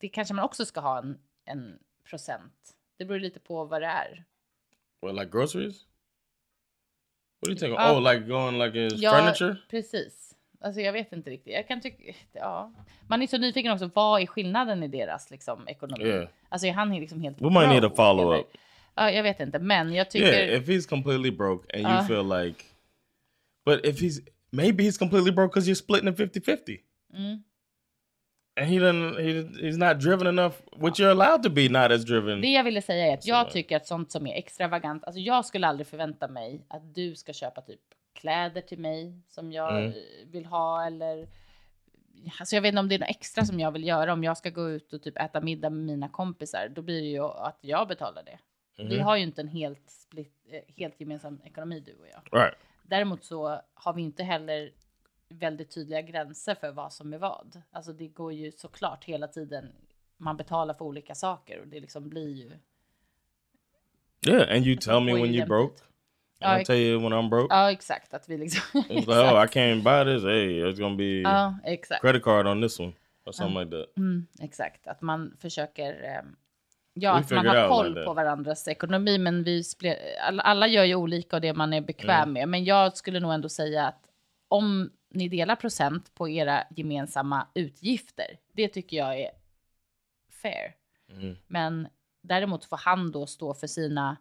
det 0.00 0.08
kanske 0.08 0.34
man 0.34 0.44
också 0.44 0.64
ska 0.64 0.80
ha 0.80 0.98
en, 0.98 1.18
en 1.44 1.78
procent. 2.04 2.76
Det 2.98 3.04
beror 3.04 3.20
lite 3.20 3.40
på 3.40 3.64
vad 3.64 3.82
det 3.82 3.86
är. 3.86 4.24
What, 5.02 5.14
like 5.14 5.38
groceries? 5.38 5.86
What 7.40 7.46
do 7.46 7.50
you 7.50 7.58
think? 7.58 7.78
Uh, 7.80 7.92
oh, 7.96 8.02
like 8.12 8.26
going 8.28 8.58
like 8.58 8.78
his 8.78 9.02
Ja, 9.02 9.10
furniture? 9.10 9.56
precis. 9.70 10.34
Alltså 10.60 10.80
jag 10.80 10.92
vet 10.92 11.12
inte 11.12 11.30
riktigt. 11.30 11.52
Jag 11.52 11.68
kan 11.68 11.80
tycka, 11.80 12.12
ja. 12.32 12.72
Man 13.08 13.22
är 13.22 13.26
så 13.26 13.38
nyfiken 13.38 13.72
också, 13.72 13.90
vad 13.94 14.22
är 14.22 14.26
skillnaden 14.26 14.82
i 14.82 14.88
deras 14.88 15.30
liksom, 15.30 15.68
ekonomi? 15.68 16.04
Yeah. 16.04 16.28
Alltså 16.48 16.66
är 16.66 16.72
han 16.72 16.90
liksom 16.94 17.20
helt 17.20 17.40
We 17.40 17.50
might 17.50 17.68
need 17.68 17.84
a 17.84 17.90
follow 17.96 18.34
up. 18.40 18.46
Ja, 18.94 19.10
jag 19.10 19.22
vet 19.22 19.40
inte, 19.40 19.58
men 19.58 19.92
jag 19.92 20.10
tycker... 20.10 20.32
Yeah, 20.32 20.60
if 20.62 20.68
he's 20.68 20.88
completely 20.88 21.30
broke 21.30 21.76
and 21.78 21.82
you 21.82 21.98
Uh. 22.00 22.06
feel 22.06 22.44
like, 22.44 22.64
but 23.64 23.86
if 23.86 24.00
he's 24.00 24.20
maybe 24.50 24.84
he's 24.84 24.98
completely 24.98 25.32
broke 25.32 25.54
because 25.54 25.70
you're 25.70 25.74
splitting 25.84 26.08
it 26.08 26.16
50 26.16 26.40
50. 26.40 26.80
Mm. 27.14 27.42
And 28.60 28.68
he 28.68 28.78
doesn't, 28.78 29.18
he, 29.20 29.32
he's 29.68 29.78
not 29.78 29.98
driven 30.00 30.26
enough, 30.26 30.54
which 30.76 31.00
you're 31.00 31.10
allowed 31.10 31.42
to 31.42 31.50
be 31.50 31.68
not 31.68 31.90
as 31.92 32.04
driven. 32.04 32.40
Det 32.40 32.48
jag 32.48 32.64
ville 32.64 32.82
säga 32.82 33.06
är 33.06 33.14
att 33.14 33.26
jag 33.26 33.50
tycker 33.50 33.76
att 33.76 33.86
sånt 33.86 34.12
som 34.12 34.26
är 34.26 34.34
extravagant, 34.34 35.04
alltså 35.04 35.20
jag 35.20 35.44
skulle 35.44 35.66
aldrig 35.66 35.86
förvänta 35.86 36.28
mig 36.28 36.64
att 36.68 36.94
du 36.94 37.14
ska 37.16 37.32
köpa 37.32 37.60
typ 37.60 37.80
kläder 38.14 38.60
till 38.60 38.78
mig 38.78 39.20
som 39.28 39.52
jag 39.52 39.78
Mm. 39.78 39.92
vill 40.26 40.46
ha 40.46 40.86
eller 40.86 41.28
alltså 42.40 42.54
jag 42.56 42.62
vet 42.62 42.68
inte 42.68 42.80
om 42.80 42.88
det 42.88 42.94
är 42.94 42.98
något 42.98 43.08
extra 43.10 43.44
som 43.44 43.60
jag 43.60 43.70
vill 43.72 43.86
göra. 43.86 44.12
Om 44.12 44.24
jag 44.24 44.36
ska 44.36 44.50
gå 44.50 44.70
ut 44.70 44.92
och 44.92 45.02
typ 45.02 45.18
äta 45.20 45.40
middag 45.40 45.70
med 45.70 45.84
mina 45.86 46.08
kompisar, 46.08 46.68
då 46.68 46.82
blir 46.82 47.00
det 47.02 47.08
ju 47.08 47.22
att 47.24 47.58
jag 47.60 47.88
betalar 47.88 48.22
det. 48.22 48.38
Vi 48.76 48.96
Mhm. 48.96 49.04
har 49.04 49.16
ju 49.16 49.22
inte 49.22 49.40
en 49.40 49.48
helt, 49.48 49.90
split, 49.90 50.34
eh, 50.52 50.74
helt 50.76 51.00
gemensam 51.00 51.40
ekonomi 51.44 51.80
du 51.80 51.92
och 51.94 52.06
jag. 52.12 52.40
Right. 52.40 52.54
Däremot 52.82 53.24
så 53.24 53.60
har 53.74 53.92
vi 53.92 54.02
inte 54.02 54.22
heller 54.22 54.70
väldigt 55.30 55.70
tydliga 55.74 56.02
gränser 56.02 56.54
för 56.54 56.72
vad 56.72 56.92
som 56.92 57.12
är 57.12 57.18
vad. 57.18 57.62
Alltså 57.70 57.92
det 57.92 58.08
går 58.08 58.32
ju 58.32 58.52
såklart 58.52 59.04
hela 59.04 59.28
tiden. 59.28 59.72
Man 60.16 60.36
betalar 60.36 60.74
för 60.74 60.84
olika 60.84 61.14
saker 61.14 61.60
och 61.60 61.66
det 61.68 61.80
liksom 61.80 62.08
blir 62.08 62.28
ju. 62.28 62.50
Yeah, 64.26 64.56
and 64.56 64.66
you 64.66 64.76
tell 64.76 65.00
me 65.00 65.14
when 65.14 65.32
jämnt 65.32 65.48
broke. 65.48 65.82
And 66.40 66.52
Ja, 66.52 66.60
I 66.60 66.64
tell 66.64 66.76
you 66.76 67.00
when 67.00 67.12
I'm 67.12 67.28
broke. 67.28 67.54
Ja, 67.54 67.70
exakt 67.72 68.14
att 68.14 68.28
vi 68.28 68.38
liksom. 68.38 68.82
It's 68.88 68.94
like, 68.94 69.10
oh, 69.10 69.44
I 69.44 69.46
can't 69.46 69.82
buy 69.82 70.14
this. 70.14 70.24
Hey, 70.24 70.62
it's 70.64 70.80
gonna 70.80 70.96
be 70.96 71.04
ja, 71.04 71.58
exakt. 71.64 72.00
credit 72.00 72.22
card 72.22 72.46
on 72.46 72.62
this 72.62 72.80
one 72.80 72.92
or 73.26 73.32
something 73.32 73.58
like 73.60 73.70
that. 73.70 73.96
Mm, 73.96 74.26
exakt, 74.40 74.86
att 74.86 75.00
man 75.00 75.36
försöker. 75.40 76.04
Eh, 76.04 76.22
ja, 76.94 77.12
We 77.14 77.18
att 77.20 77.30
man 77.30 77.46
har 77.46 77.68
koll 77.68 77.94
like 77.94 78.04
på 78.04 78.12
varandras 78.12 78.68
ekonomi, 78.68 79.18
men 79.18 79.44
vi 79.44 79.62
alla 80.42 80.66
gör 80.66 80.84
ju 80.84 80.94
olika 80.94 81.36
och 81.36 81.42
det 81.42 81.54
man 81.54 81.72
är 81.72 81.80
bekväm 81.80 82.22
Mm. 82.22 82.32
med. 82.32 82.48
Men 82.48 82.64
jag 82.64 82.96
skulle 82.96 83.20
nog 83.20 83.32
ändå 83.32 83.48
säga 83.48 83.86
att 83.86 84.02
om 84.48 84.90
ni 85.10 85.28
delar 85.28 85.56
procent 85.56 86.14
på 86.14 86.28
era 86.28 86.64
gemensamma 86.76 87.46
utgifter, 87.54 88.38
det 88.52 88.68
tycker 88.68 88.96
jag 88.96 89.20
är 89.20 89.30
fair. 90.42 90.74
Mhm. 91.12 91.36
Men 91.46 91.88
däremot 92.22 92.64
får 92.64 92.76
han 92.76 93.12
då 93.12 93.26
stå 93.26 93.54
för 93.54 93.66
sina 93.66 94.16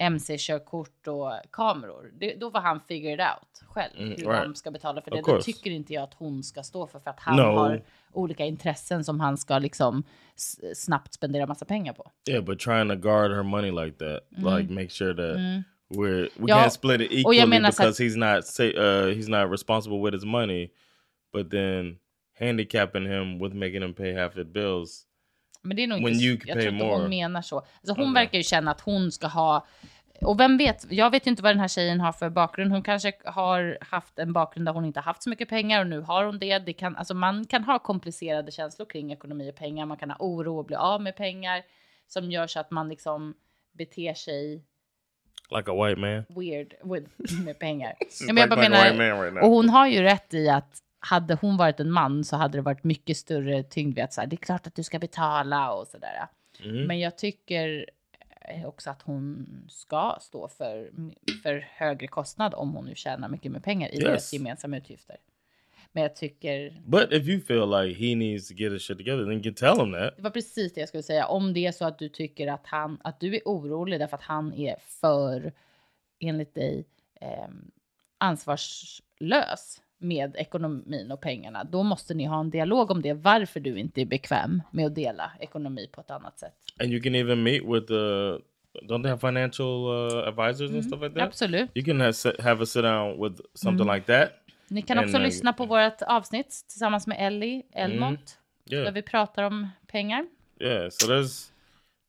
mc-körkort 0.00 1.06
och 1.08 1.32
kameror. 1.52 2.10
Det, 2.18 2.34
då 2.34 2.50
får 2.50 2.58
han 2.58 2.80
figure 2.80 3.14
it 3.14 3.20
out 3.20 3.68
själv 3.70 3.92
Mm, 3.96 4.08
hur 4.08 4.16
right. 4.16 4.42
de 4.42 4.54
ska 4.54 4.70
betala 4.70 5.00
för 5.02 5.10
det. 5.10 5.22
Det 5.26 5.42
tycker 5.42 5.70
inte 5.70 5.92
jag 5.94 6.02
att 6.02 6.14
hon 6.14 6.42
ska 6.42 6.62
stå 6.62 6.86
för 6.86 7.00
för 7.00 7.10
att 7.10 7.20
han 7.20 7.36
No. 7.36 7.42
har 7.42 7.82
olika 8.12 8.44
intressen 8.44 9.04
som 9.04 9.20
han 9.20 9.36
ska 9.38 9.58
liksom 9.58 10.02
snabbt 10.74 11.14
spendera 11.14 11.46
massa 11.46 11.64
pengar 11.64 11.92
på. 11.92 12.10
Yeah, 12.30 12.44
but 12.44 12.60
trying 12.60 12.88
to 12.88 12.94
guard 12.94 13.30
her 13.30 13.42
money 13.42 13.70
like 13.84 13.98
that, 13.98 14.20
like 14.30 14.72
make 14.72 14.88
sure 14.88 15.14
that 15.14 15.64
we're 15.90 16.28
we. 16.36 16.50
Ja, 16.50 16.56
can't 16.56 16.70
split 16.70 17.00
it 17.00 17.12
jag 17.12 17.20
equally 17.20 17.60
because 17.60 18.04
he's 18.04 18.16
not 18.16 18.44
uh 18.60 19.14
he's 19.14 19.28
not 19.28 19.50
responsible 19.50 20.02
with 20.02 20.14
his 20.14 20.24
money, 20.24 20.70
but 21.32 21.50
then 21.50 21.98
handicapping 22.38 23.06
him 23.06 23.38
with 23.38 23.54
making 23.54 23.82
him 23.82 23.94
pay 23.94 24.14
half 24.14 24.34
the 24.34 24.44
bills. 24.44 25.04
Men 25.62 25.76
det 25.76 25.82
är 25.82 25.86
nog 25.86 26.08
inte, 26.08 26.48
jag 26.48 26.60
tror 26.60 26.74
inte 26.74 26.84
hon 26.84 27.08
menar 27.08 27.42
så. 27.42 27.58
Alltså 27.58 27.92
hon 27.92 28.10
Okay. 28.10 28.14
verkar 28.14 28.38
ju 28.38 28.44
känna 28.44 28.70
att 28.70 28.80
hon 28.80 29.12
ska 29.12 29.26
ha 29.26 29.66
och 30.20 30.40
vem 30.40 30.58
vet, 30.58 30.86
jag 30.90 31.10
vet 31.10 31.26
inte 31.26 31.42
vad 31.42 31.52
den 31.52 31.60
här 31.60 31.68
tjejen 31.68 32.00
har 32.00 32.12
för 32.12 32.30
bakgrund. 32.30 32.72
Hon 32.72 32.82
kanske 32.82 33.12
har 33.24 33.78
haft 33.80 34.18
en 34.18 34.32
bakgrund 34.32 34.66
där 34.66 34.72
hon 34.72 34.84
inte 34.84 35.00
haft 35.00 35.22
så 35.22 35.30
mycket 35.30 35.48
pengar 35.48 35.80
och 35.80 35.86
nu 35.86 36.00
har 36.00 36.24
hon 36.24 36.38
det. 36.38 36.58
det 36.58 36.72
kan, 36.72 36.96
alltså 36.96 37.14
man 37.14 37.46
kan 37.46 37.64
ha 37.64 37.78
komplicerade 37.78 38.50
känslor 38.50 38.86
kring 38.86 39.12
ekonomi 39.12 39.50
och 39.50 39.56
pengar. 39.56 39.86
Man 39.86 39.96
kan 39.96 40.10
ha 40.10 40.16
oro 40.20 40.58
och 40.58 40.64
bli 40.64 40.76
av 40.76 41.02
med 41.02 41.16
pengar 41.16 41.62
som 42.06 42.30
gör 42.30 42.46
så 42.46 42.60
att 42.60 42.70
man 42.70 42.88
liksom 42.88 43.34
beter 43.72 44.14
sig 44.14 44.64
Like 45.50 45.70
a 45.70 45.74
white 45.86 46.00
man. 46.00 46.24
weird 46.28 46.74
with, 46.84 47.10
med 47.44 47.58
pengar. 47.58 47.94
Ja, 48.26 48.32
men 48.32 48.36
jag 48.36 48.50
bara 48.50 48.60
like 48.60 48.70
menar, 48.98 49.22
right 49.24 49.42
och 49.44 49.50
hon 49.50 49.68
har 49.68 49.86
ju 49.86 50.02
rätt 50.02 50.34
i 50.34 50.48
att 50.48 50.82
hade 51.00 51.34
hon 51.34 51.56
varit 51.56 51.80
en 51.80 51.90
man 51.90 52.24
så 52.24 52.36
hade 52.36 52.58
det 52.58 52.62
varit 52.62 52.84
mycket 52.84 53.16
större 53.16 53.62
tyngd 53.62 53.94
vid 53.94 54.04
att 54.04 54.12
så 54.12 54.20
här, 54.20 54.28
det 54.28 54.34
är 54.34 54.38
klart 54.38 54.66
att 54.66 54.74
du 54.74 54.82
ska 54.82 54.98
betala 54.98 55.72
och 55.72 55.86
sådär. 55.86 56.26
Mhm. 56.64 56.86
Men 56.86 56.98
jag 57.00 57.18
tycker 57.18 57.90
eh, 58.40 58.66
också 58.66 58.90
att 58.90 59.02
hon 59.02 59.46
ska 59.68 60.16
stå 60.20 60.48
för, 60.48 60.90
för 61.42 61.66
högre 61.70 62.06
kostnad 62.06 62.54
om 62.54 62.74
hon 62.74 62.84
nu 62.84 62.94
tjänar 62.94 63.28
mycket 63.28 63.52
med 63.52 63.64
pengar 63.64 63.88
i 63.88 63.94
Yes. 63.94 64.04
deras 64.04 64.32
gemensamma 64.32 64.76
utgifter. 64.76 65.16
Men 65.92 66.02
jag 66.02 66.16
tycker, 66.16 66.82
But 66.86 67.12
if 67.12 67.28
you 67.28 67.40
feel 67.40 67.66
like 67.70 68.06
he 68.08 68.14
needs 68.14 68.48
to 68.48 68.54
get 68.54 68.72
his 68.72 68.82
shit 68.82 68.98
together, 68.98 69.24
then 69.24 69.32
you 69.32 69.42
can 69.42 69.54
tell 69.54 69.80
him 69.84 69.92
that. 69.92 70.16
det 70.16 70.22
var 70.22 70.30
precis 70.30 70.72
det 70.74 70.80
jag 70.80 70.88
skulle 70.88 71.02
säga. 71.02 71.26
Om 71.26 71.54
det 71.54 71.66
är 71.66 71.72
så 71.72 71.84
att 71.84 71.98
du 71.98 72.08
tycker 72.08 72.46
att 72.46 72.66
han, 72.66 72.98
att 73.04 73.20
du 73.20 73.34
är 73.36 73.40
orolig 73.44 74.00
därför 74.00 74.16
att 74.16 74.22
han 74.22 74.52
är 74.54 74.76
för, 75.00 75.52
enligt 76.20 76.54
dig, 76.54 76.84
eh, 77.20 77.48
ansvarslös 78.18 79.82
med 80.00 80.36
ekonomin 80.36 81.10
och 81.12 81.20
pengarna, 81.20 81.64
då 81.64 81.82
måste 81.82 82.14
ni 82.14 82.24
ha 82.24 82.40
en 82.40 82.50
dialog 82.50 82.90
om 82.90 83.02
det. 83.02 83.12
Varför 83.12 83.60
du 83.60 83.78
inte 83.78 84.00
är 84.00 84.04
bekväm 84.06 84.62
med 84.72 84.86
att 84.86 84.94
dela 84.94 85.32
ekonomi 85.40 85.88
på 85.92 86.00
ett 86.00 86.10
annat 86.10 86.38
sätt. 86.38 86.54
And 86.80 86.90
you 86.92 87.02
can 87.02 87.14
even 87.14 87.42
meet 87.42 87.62
with 87.62 87.86
the 87.86 88.38
don't 88.86 89.02
they 89.02 89.10
have 89.10 89.18
financial 89.18 89.86
uh, 89.86 90.28
advisors 90.28 90.70
and 90.70 90.84
stuff 90.84 91.02
like 91.02 91.14
that? 91.14 91.22
Absolut. 91.28 91.70
You 91.74 91.84
can 91.84 92.00
have, 92.00 92.14
have 92.38 92.62
a 92.62 92.66
sit 92.66 92.82
down 92.82 93.20
with 93.22 93.40
something 93.54 93.86
Mm. 93.88 93.94
like 93.96 94.06
that. 94.06 94.28
Ni 94.68 94.82
kan 94.82 94.98
också 94.98 95.16
uh, 95.16 95.22
lyssna 95.22 95.52
på 95.52 95.66
vårt 95.66 96.02
avsnitt 96.02 96.64
tillsammans 96.68 97.06
med 97.06 97.16
Ellie 97.26 97.62
Elmont. 97.72 98.38
Yeah. 98.70 98.84
Där 98.84 98.92
vi 98.92 99.02
pratar 99.02 99.42
om 99.42 99.68
pengar. 99.86 100.26
Yeah, 100.60 100.88
so 100.90 101.06
there's 101.06 101.50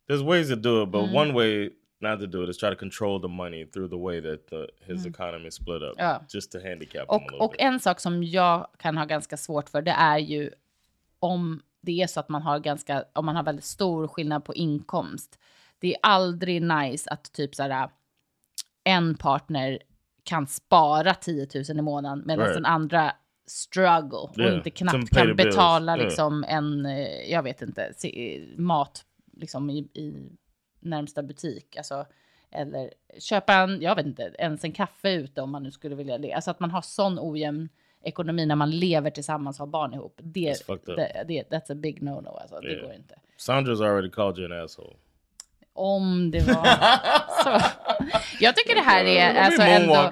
there's 0.09 0.25
ways 0.27 0.49
to 0.49 0.55
do 0.55 0.83
it, 0.83 0.89
but 0.89 1.01
Mm. 1.03 1.15
one 1.15 1.33
way 1.33 1.69
not 2.01 2.19
to 2.19 2.25
do 2.25 2.43
it 2.43 2.49
is 2.49 2.57
try 2.57 2.69
to 2.69 2.75
control 2.75 3.21
the 3.21 3.27
money 3.27 3.65
through 3.65 3.89
the 3.89 3.97
way 3.97 4.21
that 4.21 4.47
the, 4.47 4.67
his 4.93 5.05
economy 5.05 5.47
is 5.47 5.53
split 5.55 5.81
up, 5.81 5.99
Mm. 5.99 6.05
Ja. 6.09 6.21
just 6.29 6.51
to 6.51 6.57
handicap 6.63 7.09
Och, 7.09 7.33
och 7.41 7.51
bit. 7.51 7.61
en 7.61 7.79
sak 7.79 7.99
som 7.99 8.23
jag 8.23 8.67
kan 8.77 8.97
ha 8.97 9.05
ganska 9.05 9.37
svårt 9.37 9.69
för 9.69 9.81
det 9.81 9.91
är 9.91 10.17
ju 10.17 10.51
om 11.19 11.61
det 11.81 12.01
är 12.01 12.07
så 12.07 12.19
att 12.19 12.29
man 12.29 12.41
har 12.41 12.59
ganska, 12.59 13.05
om 13.13 13.25
man 13.25 13.35
har 13.35 13.43
väldigt 13.43 13.65
stor 13.65 14.07
skillnad 14.07 14.45
på 14.45 14.53
inkomst. 14.55 15.39
Det 15.79 15.87
är 15.93 15.97
aldrig 16.01 16.61
nice 16.61 17.09
att 17.09 17.31
typ 17.33 17.55
så 17.55 17.63
här 17.63 17.89
en 18.83 19.15
partner 19.15 19.79
kan 20.29 20.47
spara 20.47 21.13
10 21.13 21.47
000 21.69 21.79
i 21.79 21.81
månaden 21.81 22.23
medan 22.25 22.45
Right. 22.45 22.55
den 22.55 22.65
andra 22.65 23.11
struggle 23.47 24.17
och 24.17 24.39
Yeah, 24.39 24.55
inte 24.57 24.69
to 24.69 24.75
knappt 24.75 25.09
kan 25.09 25.35
bills. 25.35 25.37
betala 25.37 25.95
Yeah. 25.97 26.05
liksom 26.05 26.43
en, 26.47 26.85
eh, 26.85 27.31
jag 27.31 27.43
vet 27.43 27.61
inte, 27.61 27.93
mat 28.57 29.05
liksom 29.37 29.69
i, 29.69 29.77
i 29.77 30.29
närmsta 30.79 31.23
butik. 31.23 31.77
Alltså, 31.77 32.05
eller 32.51 32.93
köpa 33.19 33.53
en, 33.53 33.81
jag 33.81 33.95
vet 33.95 34.05
inte, 34.05 34.35
ens 34.39 34.63
en 34.63 34.71
kaffe 34.71 35.11
ute 35.13 35.41
om 35.41 35.51
man 35.51 35.63
nu 35.63 35.71
skulle 35.71 35.95
vilja 35.95 36.17
det. 36.17 36.33
Alltså 36.33 36.51
att 36.51 36.59
man 36.59 36.71
har 36.71 36.81
sån 36.81 37.19
ojämn 37.19 37.69
ekonomi 38.03 38.45
när 38.45 38.55
man 38.55 38.71
lever 38.71 39.09
tillsammans 39.11 39.59
och 39.59 39.65
har 39.65 39.71
barn 39.71 39.93
ihop. 39.93 40.19
Det, 40.23 40.53
That's 40.53 40.95
det, 40.95 41.23
det 41.27 41.43
that's 41.49 41.71
a 41.71 41.75
big 41.75 42.01
no-no 42.03 42.37
alltså. 42.41 42.59
Det 42.59 42.67
Yeah. 42.71 42.81
går 42.85 42.93
inte. 42.93 43.15
Sandra's 43.37 43.83
already 43.89 44.09
called 44.09 44.37
you 44.39 44.53
an 44.53 44.63
asshole. 44.65 44.95
Om 45.79 46.31
det 46.31 46.39
var 46.39 46.63
så. 47.43 47.65
Jag 48.39 48.55
tycker 48.55 48.75
det 48.75 48.81
här 48.81 49.05
är 49.05 49.35
alltså 49.35 49.61
ändå... 49.61 50.09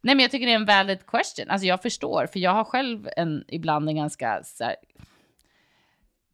Nej 0.00 0.14
men 0.14 0.20
jag 0.20 0.30
tycker 0.30 0.46
det 0.46 0.52
är 0.52 0.56
en 0.56 0.64
valid 0.64 1.06
question. 1.06 1.50
Alltså 1.50 1.66
jag 1.66 1.82
förstår, 1.82 2.26
för 2.26 2.38
jag 2.38 2.50
har 2.50 2.64
själv 2.64 3.08
en, 3.16 3.44
ibland 3.48 3.88
en 3.88 3.96
ganska 3.96 4.42
här, 4.60 4.76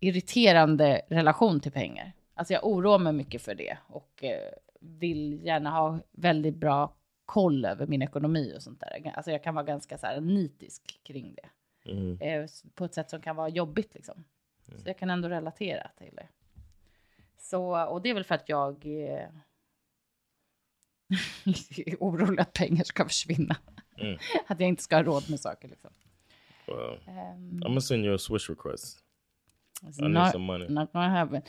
irriterande 0.00 1.02
relation 1.08 1.60
till 1.60 1.72
pengar. 1.72 2.12
Alltså 2.34 2.52
jag 2.52 2.66
oroar 2.66 2.98
mig 2.98 3.12
mycket 3.12 3.42
för 3.42 3.54
det 3.54 3.78
och 3.86 4.24
eh, 4.24 4.52
vill 4.80 5.40
gärna 5.44 5.70
ha 5.70 5.98
väldigt 6.12 6.56
bra 6.56 6.94
koll 7.26 7.64
över 7.64 7.86
min 7.86 8.02
ekonomi 8.02 8.52
och 8.56 8.62
sånt 8.62 8.80
där. 8.80 9.12
Alltså 9.14 9.30
jag 9.30 9.42
kan 9.44 9.54
vara 9.54 9.64
ganska 9.64 9.98
så 9.98 10.06
här 10.06 10.20
nitisk 10.20 11.00
kring 11.02 11.34
det. 11.34 11.48
Mhm. 11.92 12.18
Eh, 12.20 12.46
på 12.74 12.84
ett 12.84 12.94
sätt 12.94 13.10
som 13.10 13.20
kan 13.20 13.36
vara 13.36 13.48
jobbigt 13.48 13.94
liksom. 13.94 14.24
Så 14.76 14.88
jag 14.88 14.98
kan 14.98 15.10
ändå 15.10 15.28
relatera 15.28 15.90
till 15.98 16.14
det. 16.16 16.26
Så, 17.40 17.84
och 17.86 18.02
det 18.02 18.10
är 18.10 18.14
väl 18.14 18.24
för 18.24 18.34
att 18.34 18.48
jag 18.48 18.86
eh, 18.86 19.28
är 21.76 21.96
orolig 22.00 22.40
att 22.40 22.52
pengar 22.52 22.84
ska 22.84 23.04
försvinna. 23.04 23.56
Mm. 23.98 24.18
Att 24.46 24.60
jag 24.60 24.68
inte 24.68 24.82
ska 24.82 24.96
ha 24.96 25.02
råd 25.02 25.30
med 25.30 25.40
saker 25.40 25.68
liksom. 25.68 25.90
Well, 26.66 26.98
Um, 27.06 27.60
I'm 27.60 27.68
gonna 27.68 27.80
send 27.80 28.04
you 28.04 28.14
a 28.14 28.18
Swish 28.18 28.50
request. 28.50 28.98
I 29.82 30.02
not, 30.08 30.34
not 30.68 30.92
gonna 30.92 31.08
happen. 31.08 31.42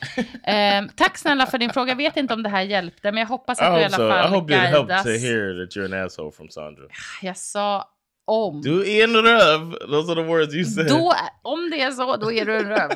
Ehm, 0.43 0.89
tack 0.95 1.17
snälla 1.17 1.45
för 1.45 1.57
din 1.57 1.69
fråga. 1.69 1.89
Jag 1.89 1.95
vet 1.95 2.17
inte 2.17 2.33
om 2.33 2.43
det 2.43 2.49
här 2.49 2.61
hjälpte, 2.61 3.11
men 3.11 3.19
jag 3.21 3.27
hoppas 3.27 3.61
I 3.61 3.63
att 3.63 3.75
du 3.75 3.81
i 3.81 3.83
alla 3.83 3.97
so. 3.97 4.07
I 4.07 4.11
fall 4.11 4.29
hope 4.29 4.53
it 4.53 4.59
helped 4.59 4.87
guidas. 4.87 5.03
to 5.03 5.09
hear 5.09 5.65
that 5.65 5.75
you're 5.75 5.85
an 5.85 6.05
asshole 6.05 6.31
from 6.31 6.49
Sandra. 6.49 6.83
Jag 7.21 7.37
sa 7.37 7.89
om. 8.31 8.61
Do 8.61 8.83
in 8.83 9.13
the 9.13 9.21
röv. 9.21 9.75
Those 9.89 10.11
are 10.11 10.15
the 10.23 10.29
words 10.29 10.53
you 10.55 10.65
said. 10.65 10.87
Då, 10.87 11.13
om 11.41 11.69
det 11.69 11.81
är 11.81 11.91
så, 11.91 12.17
då 12.17 12.31
är 12.31 12.45
du 12.45 12.57
en 12.57 12.69
röv. 12.69 12.91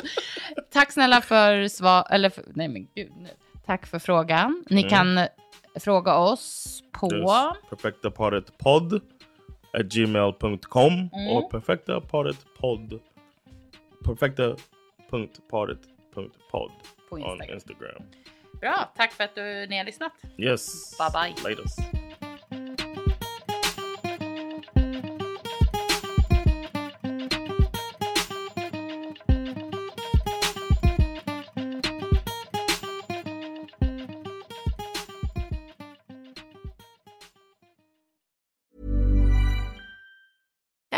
Tack 0.72 0.92
snälla 0.92 1.20
för 1.20 1.68
svar, 1.68 2.06
eller 2.10 2.30
för, 2.30 2.44
nej 2.54 2.68
men 2.68 2.86
gud. 2.94 3.12
nu. 3.16 3.28
Tack 3.66 3.86
för 3.86 3.98
frågan. 3.98 4.64
Ni 4.70 4.80
Mm. 4.80 4.90
kan 4.90 5.18
eh, 5.18 5.26
fråga 5.80 6.14
oss 6.16 6.82
på... 6.92 7.08
There's 7.08 7.52
perfectapartedpod 7.70 8.94
at 9.72 9.86
gmail.com 9.86 10.92
Mm. 10.92 11.10
or 11.36 11.50
perfectapartedpod 11.50 13.00
perfecta.parted.pod 14.04 16.70
På 17.10 17.18
Instagram. 17.18 17.54
Instagram. 17.54 18.02
Bra, 18.60 18.92
tack 18.96 19.12
för 19.12 19.24
att 19.24 19.34
du, 19.34 19.66
ni 19.66 19.78
har 19.78 19.84
lyssnat. 19.84 20.12
Yes. 20.38 20.94
Bye 20.98 21.10
bye. 21.44 21.50
Latest. 21.54 21.78